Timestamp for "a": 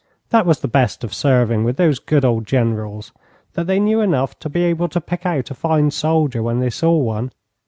5.51-5.53